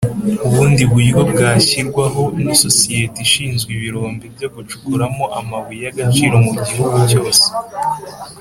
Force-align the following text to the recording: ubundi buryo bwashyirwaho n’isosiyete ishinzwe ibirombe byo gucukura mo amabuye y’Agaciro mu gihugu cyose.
ubundi 0.47 0.83
buryo 0.91 1.19
bwashyirwaho 1.31 2.23
n’isosiyete 2.43 3.17
ishinzwe 3.25 3.69
ibirombe 3.77 4.25
byo 4.35 4.47
gucukura 4.55 5.05
mo 5.15 5.25
amabuye 5.39 5.81
y’Agaciro 5.85 6.35
mu 6.45 6.51
gihugu 6.65 6.97
cyose. 7.09 7.45